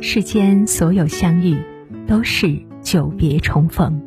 [0.00, 1.56] 世间所有相遇，
[2.06, 4.00] 都是久别重逢。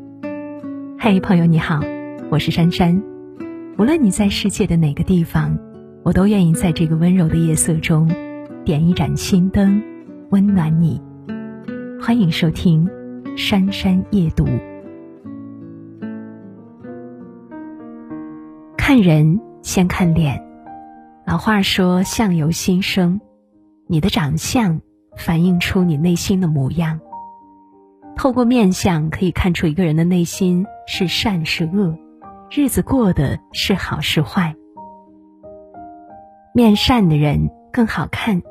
[0.98, 1.82] 嘿，朋友你好，
[2.29, 3.04] 我是珊珊。
[3.78, 5.59] 无论你在世界的哪个地方，
[6.04, 8.09] 我都愿意在这个温柔的夜色中，
[8.64, 9.84] 点一盏心灯，
[10.30, 11.02] 温暖你。
[12.02, 12.88] 欢迎收听
[13.38, 14.46] 《珊珊夜读》。
[18.78, 20.42] 看人先看脸，
[21.28, 23.20] 老话说“相由心生”，
[23.88, 24.80] 你的长相
[25.22, 27.00] 反映出你内心的模样。
[28.16, 31.98] 透过面相可以看出一个人的内心是善是恶，
[32.50, 34.56] 日子过得是好是坏。
[36.53, 38.42] 面善的人更好看。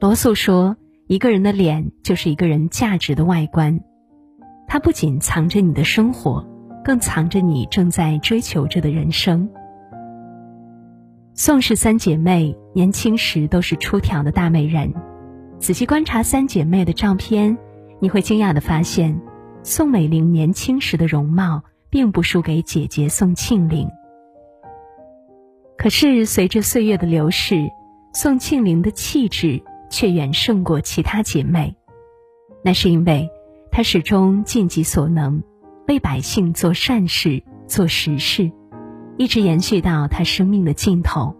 [0.00, 3.80] 罗素说：“一个人的脸就是一个人价值的外观，
[4.66, 6.44] 它不仅藏着你的生活。”
[6.84, 9.48] 更藏着你正在追求着的人生。
[11.32, 14.92] 宋氏三姐妹年轻时都是出挑的大美人，
[15.58, 17.56] 仔细观察三姐妹的照片，
[17.98, 19.18] 你会惊讶的发现，
[19.62, 23.88] 宋美龄年轻时的容貌并不输给姐姐宋庆龄。
[25.78, 27.70] 可是随着岁月的流逝，
[28.12, 31.74] 宋庆龄的气质却远胜过其他姐妹，
[32.62, 33.30] 那是因为
[33.70, 35.42] 她始终尽己所能。
[35.86, 38.50] 为百姓做善事、做实事，
[39.18, 41.36] 一直延续到她生命的尽头。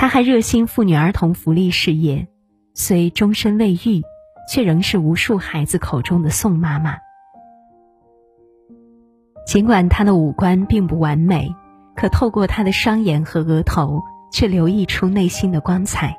[0.00, 2.28] 他还热心妇女儿童福利事业，
[2.72, 4.00] 虽终身未育，
[4.48, 6.94] 却仍是无数孩子口中的宋妈妈。
[9.44, 11.52] 尽管她的五官并不完美，
[11.96, 14.00] 可透过她的双眼和额头，
[14.32, 16.16] 却流溢出内心的光彩。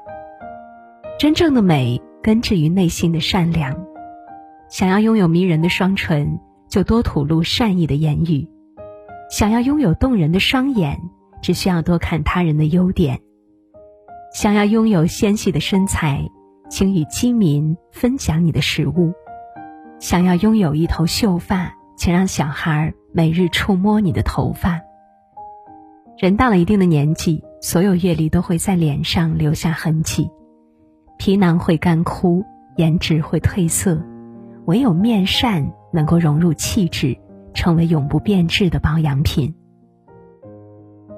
[1.18, 3.74] 真正的美，根植于内心的善良。
[4.68, 8.46] 想要拥有迷人的双唇，就多吐露善意的言语；
[9.30, 11.00] 想要拥有动人的双眼，
[11.42, 13.16] 只需要多看他人的优点；
[14.32, 16.30] 想要拥有纤细的身材，
[16.70, 19.12] 请与饥民分享你的食物；
[20.00, 24.80] 想要拥有一头秀发，请让小孩每日触摸你的头发。
[26.18, 30.30] 人到了一定的年纪，所有阅历都会在脸上留下痕迹，
[31.18, 32.44] 皮囊会干枯，
[32.78, 34.00] 颜值会褪色。
[34.66, 37.18] 唯有面善能够融入气质，
[37.56, 39.56] 成为永不变质的保养品。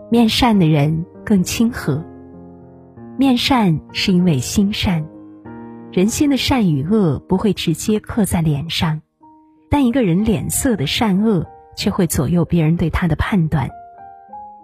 [0.10, 2.02] 面善的人更亲和。
[3.22, 5.08] 面善是因为心善，
[5.92, 9.00] 人心的善与恶不会直接刻在脸上，
[9.70, 11.46] 但一个人脸色的善恶
[11.78, 13.70] 却会左右别人对他的判断。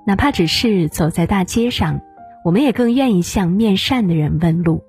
[0.08, 2.02] 哪怕只是走在大街上，
[2.44, 4.84] 我们也更愿意向面善的人问路。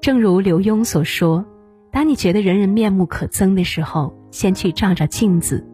[0.00, 1.46] 正如刘墉所说。
[1.92, 5.64] 当你觉得人人面目可憎的时候，先去照照镜子，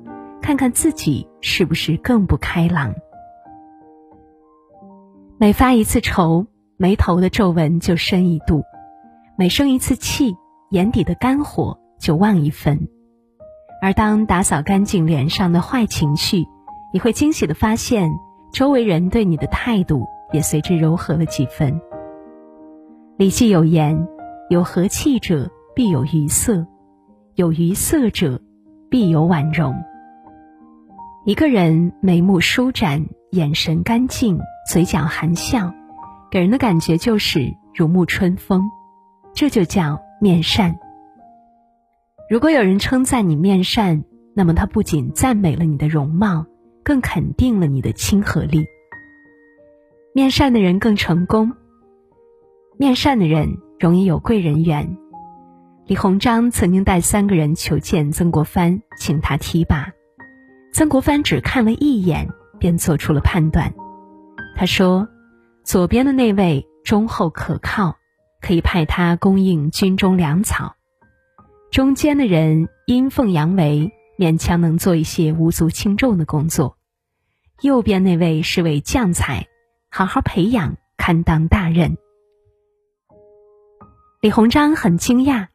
[0.43, 2.95] 看看自己是不是更不开朗。
[5.39, 6.47] 每发一次愁，
[6.79, 8.63] 眉头的皱纹就深一度；
[9.37, 10.35] 每生一次气，
[10.71, 12.89] 眼底的肝火就旺一分。
[13.83, 16.47] 而当打扫干净脸上的坏情绪，
[16.95, 18.11] 你会惊喜的发现，
[18.53, 21.73] 周围人对你的态度也随之柔和了几分。
[23.19, 24.09] 《礼记》有言
[24.49, 26.67] ：“有和气者。”必有余色，
[27.37, 28.43] 有余色者，
[28.91, 29.73] 必有婉容。
[31.25, 35.73] 一个人眉目舒展，眼神干净，嘴角含笑，
[36.31, 38.63] 给人的感觉就是如沐春风，
[39.35, 40.79] 这就叫面善。
[42.29, 46.45] 如果有人称赞你面善，那么他不仅赞美了你的容貌，
[46.85, 48.67] 更肯定了你的亲和力。
[50.15, 51.53] 面善的人更成功，
[52.77, 54.99] 面善的人容易有贵人缘。
[55.87, 59.89] 李鸿章曾经带三个人求见曾国藩，请他提拔。
[60.75, 62.29] 曾国藩只看了一眼，
[62.59, 63.73] 便做出了判断。
[64.55, 65.09] 他说
[65.69, 67.99] ：“左边的那位忠厚可靠，
[68.41, 70.77] 可以派他供应军中粮草；
[71.71, 76.77] 中间的人阴奉阳违，勉强能做一些无足轻重的工作；
[77.61, 79.47] 右边那位是位将才，
[79.91, 81.99] 好好培养，堪当大任。”
[84.23, 85.49] 李鸿章很惊讶。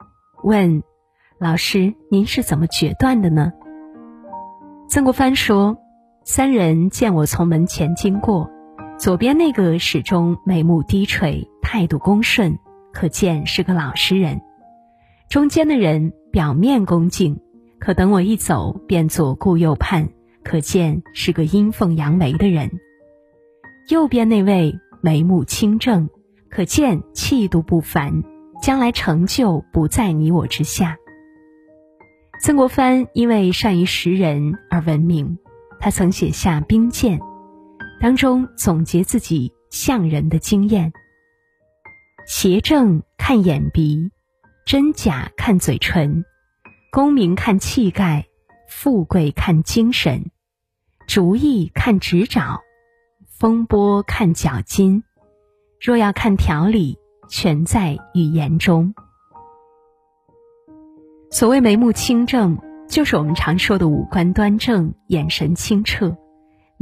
[0.44, 0.84] 问，
[1.40, 3.52] 老师，您是怎么决断的呢？
[4.88, 5.76] 曾国藩说
[6.24, 8.52] ：“三人见我从门前经过，
[8.98, 12.58] 左边那个始终眉目低垂，态度恭顺，
[12.94, 14.40] 可见是个老实人；
[15.30, 17.40] 中间的人表面恭敬，
[17.80, 20.10] 可等我一走便左顾右盼，
[20.44, 22.70] 可见是个阴奉阳违的人；
[23.90, 26.10] 右边那位眉目清正，
[26.50, 28.24] 可见气度不凡。”
[28.62, 30.96] 将来成就不在你我之下。
[32.40, 35.38] 曾国藩因为善于识人而闻名，
[35.82, 37.20] 他曾写下《兵谏》，
[38.04, 40.92] 当中总结自己像人的经验：
[42.28, 44.12] 邪正看眼鼻，
[44.66, 46.26] 真假看嘴唇，
[46.92, 48.26] 功名看气概，
[48.68, 50.32] 富贵看精神，
[51.08, 52.60] 主意看指爪，
[53.40, 55.02] 风波看脚筋。
[55.80, 56.98] 若要看条理，
[57.30, 58.94] 全在语言中。
[61.32, 62.60] 所谓眉目清正，
[62.90, 66.18] 就是我们常说的五官端正、眼神清澈，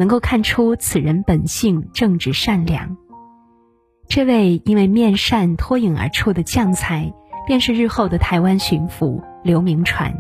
[0.01, 2.97] 能够看出此人本性正直善良。
[4.07, 7.13] 这位因为面善脱颖而出的将才，
[7.45, 10.11] 便是日后的台湾巡抚刘铭传。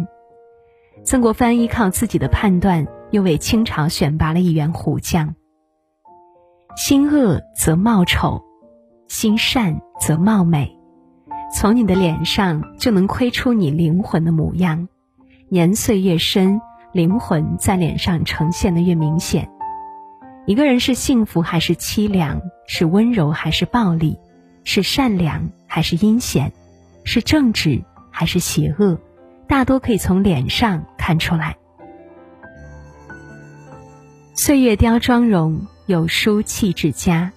[1.03, 5.33] 曾国藩依靠自己的判断，又为清朝选拔了一员虎将。
[6.77, 8.43] 心恶则貌丑，
[9.07, 10.77] 心善则貌美。
[11.51, 14.87] 从你的脸上就能窥出你灵魂的模样。
[15.49, 16.61] 年岁越深，
[16.93, 19.49] 灵魂在脸上呈现的越明显。
[20.47, 24.17] 一个人是幸福还是凄凉，是温柔还是暴力，
[24.63, 26.51] 是善良还是阴险，
[27.03, 28.99] 是正直还是邪恶，
[29.47, 31.57] 大多可以从脸上看出来。
[34.33, 37.31] 岁月雕妆容，有书气质佳，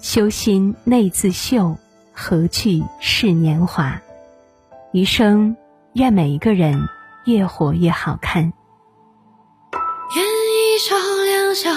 [0.00, 1.76] 修心内自秀。
[2.12, 4.02] 何惧是年华？
[4.92, 5.56] 余生，
[5.94, 6.86] 愿每一个人
[7.24, 8.52] 越活越好看。
[10.14, 11.70] 愿一朝两小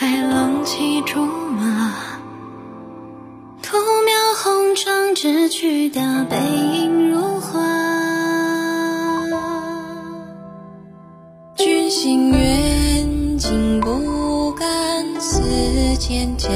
[0.00, 1.92] 还浪，骑竹马，
[3.60, 7.58] 徒描红妆之躯的背影如画。
[11.56, 15.40] 君心远近不敢思
[15.98, 16.48] 蒹葭，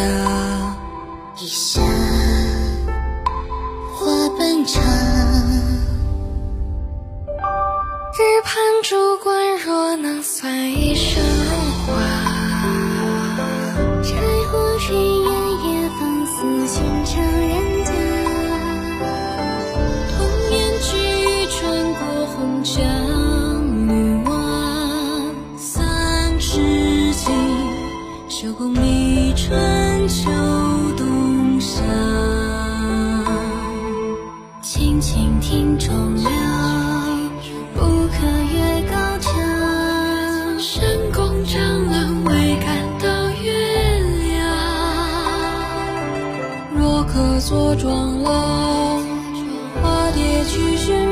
[47.32, 48.30] 若可作庄楼，
[49.80, 51.11] 花蝶去寻。